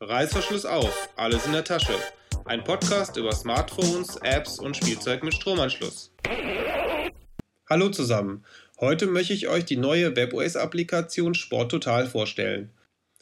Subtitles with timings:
[0.00, 1.92] Reißverschluss auf, alles in der Tasche.
[2.44, 6.12] Ein Podcast über Smartphones, Apps und Spielzeug mit Stromanschluss.
[7.68, 8.44] Hallo zusammen.
[8.78, 12.70] Heute möchte ich euch die neue WebOS-Applikation Sport Total vorstellen.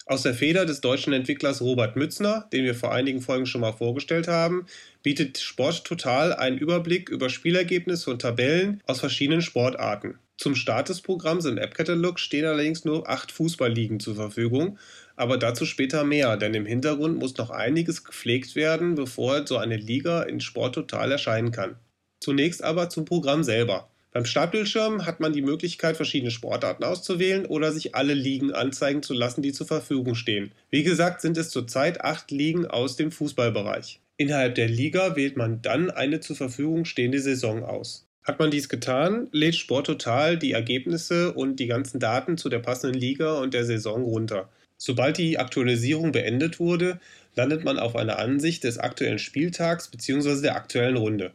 [0.05, 3.73] Aus der Feder des deutschen Entwicklers Robert Mützner, den wir vor einigen Folgen schon mal
[3.73, 4.67] vorgestellt haben,
[5.03, 10.19] bietet Sport Total einen Überblick über Spielergebnisse und Tabellen aus verschiedenen Sportarten.
[10.37, 14.79] Zum Start des Programms im App-Katalog stehen allerdings nur acht Fußballligen zur Verfügung,
[15.17, 19.77] aber dazu später mehr, denn im Hintergrund muss noch einiges gepflegt werden, bevor so eine
[19.77, 21.77] Liga in Sport Total erscheinen kann.
[22.21, 23.89] Zunächst aber zum Programm selber.
[24.13, 29.13] Beim Startbildschirm hat man die Möglichkeit, verschiedene Sportarten auszuwählen oder sich alle Ligen anzeigen zu
[29.13, 30.53] lassen, die zur Verfügung stehen.
[30.71, 34.01] Wie gesagt, sind es zurzeit acht Ligen aus dem Fußballbereich.
[34.17, 38.07] Innerhalb der Liga wählt man dann eine zur Verfügung stehende Saison aus.
[38.27, 42.99] Hat man dies getan, lädt Sporttotal die Ergebnisse und die ganzen Daten zu der passenden
[42.99, 44.49] Liga und der Saison runter.
[44.79, 46.99] Sobald die Aktualisierung beendet wurde,
[47.37, 50.43] landet man auf einer Ansicht des aktuellen Spieltags bzw.
[50.43, 51.31] der aktuellen Runde.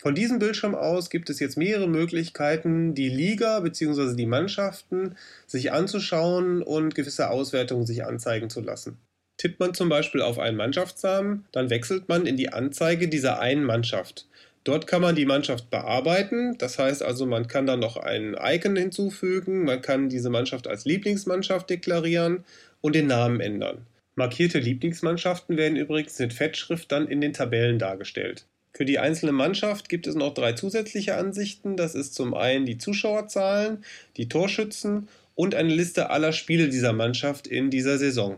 [0.00, 4.16] Von diesem Bildschirm aus gibt es jetzt mehrere Möglichkeiten, die Liga bzw.
[4.16, 8.96] die Mannschaften sich anzuschauen und gewisse Auswertungen sich anzeigen zu lassen.
[9.36, 13.64] Tippt man zum Beispiel auf einen Mannschaftsnamen, dann wechselt man in die Anzeige dieser einen
[13.64, 14.26] Mannschaft.
[14.64, 16.56] Dort kann man die Mannschaft bearbeiten.
[16.58, 20.84] Das heißt also, man kann dann noch ein Icon hinzufügen, man kann diese Mannschaft als
[20.84, 22.44] Lieblingsmannschaft deklarieren
[22.80, 23.86] und den Namen ändern.
[24.16, 28.44] Markierte Lieblingsmannschaften werden übrigens mit Fettschrift dann in den Tabellen dargestellt.
[28.72, 31.76] Für die einzelne Mannschaft gibt es noch drei zusätzliche Ansichten.
[31.76, 33.84] Das ist zum einen die Zuschauerzahlen,
[34.16, 38.36] die Torschützen und eine Liste aller Spiele dieser Mannschaft in dieser Saison.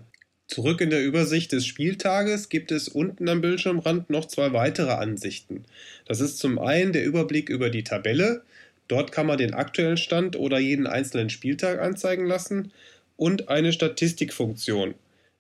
[0.53, 5.65] Zurück in der Übersicht des Spieltages gibt es unten am Bildschirmrand noch zwei weitere Ansichten.
[6.05, 8.43] Das ist zum einen der Überblick über die Tabelle.
[8.87, 12.71] Dort kann man den aktuellen Stand oder jeden einzelnen Spieltag anzeigen lassen
[13.17, 14.93] und eine Statistikfunktion.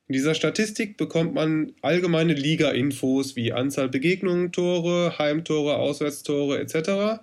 [0.08, 7.20] In dieser Statistik bekommt man allgemeine Liga-Infos wie Anzahl Begegnungen, Tore, Heimtore, Auswärtstore etc.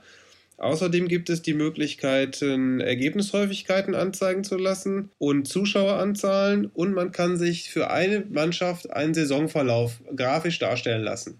[0.59, 7.69] Außerdem gibt es die Möglichkeit, Ergebnishäufigkeiten anzeigen zu lassen und Zuschaueranzahlen und man kann sich
[7.69, 11.39] für eine Mannschaft einen Saisonverlauf grafisch darstellen lassen.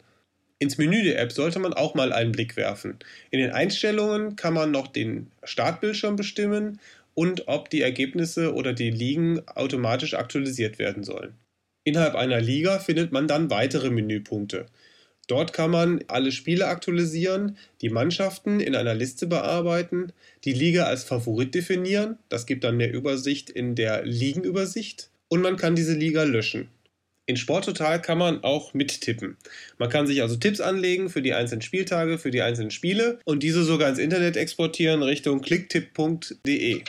[0.58, 2.98] Ins Menü der App sollte man auch mal einen Blick werfen.
[3.30, 6.80] In den Einstellungen kann man noch den Startbildschirm bestimmen
[7.14, 11.34] und ob die Ergebnisse oder die Ligen automatisch aktualisiert werden sollen.
[11.84, 14.68] Innerhalb einer Liga findet man dann weitere Menüpunkte.
[15.30, 20.12] Dort kann man alle Spiele aktualisieren, die Mannschaften in einer Liste bearbeiten,
[20.44, 25.56] die Liga als Favorit definieren, das gibt dann mehr Übersicht in der Ligenübersicht und man
[25.56, 26.70] kann diese Liga löschen.
[27.28, 29.38] In Sporttotal kann man auch mittippen.
[29.78, 33.44] Man kann sich also Tipps anlegen für die einzelnen Spieltage, für die einzelnen Spiele und
[33.44, 36.82] diese sogar ins Internet exportieren Richtung klicktipp.de.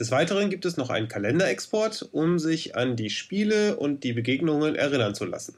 [0.00, 4.74] Des Weiteren gibt es noch einen Kalenderexport, um sich an die Spiele und die Begegnungen
[4.74, 5.54] erinnern zu lassen.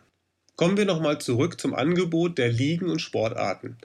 [0.56, 3.76] Kommen wir nochmal zurück zum Angebot der Ligen und Sportarten.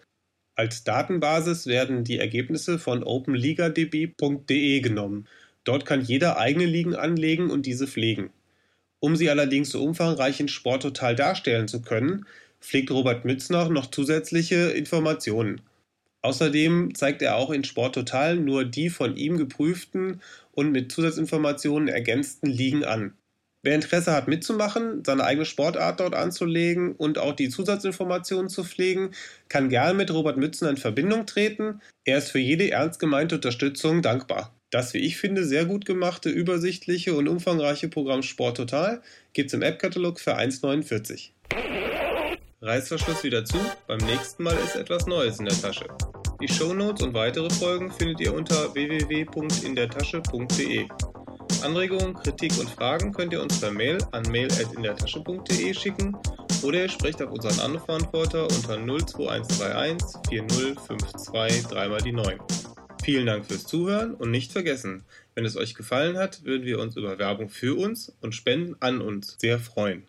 [0.55, 5.27] Als Datenbasis werden die Ergebnisse von openligadb.de genommen.
[5.65, 8.29] Dort kann jeder eigene Ligen anlegen und diese pflegen.
[9.01, 12.25] Um sie allerdings so umfangreich in Sporttotal darstellen zu können,
[12.61, 15.59] pflegt Robert Mützner noch zusätzliche Informationen.
[16.21, 20.21] Außerdem zeigt er auch in Sporttotal nur die von ihm geprüften
[20.53, 23.13] und mit Zusatzinformationen ergänzten Ligen an.
[23.63, 29.11] Wer Interesse hat mitzumachen, seine eigene Sportart dort anzulegen und auch die Zusatzinformationen zu pflegen,
[29.49, 31.79] kann gern mit Robert Mützen in Verbindung treten.
[32.03, 34.51] Er ist für jede ernst gemeinte Unterstützung dankbar.
[34.71, 39.53] Das, wie ich finde, sehr gut gemachte, übersichtliche und umfangreiche Programm Sport Total gibt es
[39.53, 41.29] im App-Katalog für 1,49.
[42.61, 43.57] Reißverschluss wieder zu,
[43.87, 45.85] beim nächsten Mal ist etwas Neues in der Tasche.
[46.41, 50.87] Die Shownotes und weitere Folgen findet ihr unter www.indertasche.de.
[51.63, 56.17] Anregungen, Kritik und Fragen könnt ihr uns per Mail an mail.indertasche.de schicken
[56.63, 62.39] oder ihr sprecht auf unseren Anrufverantworter unter 02131 4052 3 mal die 9.
[63.03, 65.03] Vielen Dank fürs Zuhören und nicht vergessen,
[65.33, 69.01] wenn es euch gefallen hat, würden wir uns über Werbung für uns und Spenden an
[69.01, 70.03] uns sehr freuen.